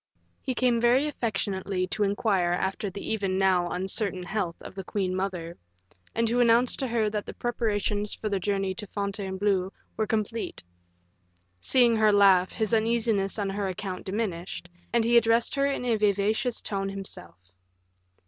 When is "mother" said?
5.15-5.59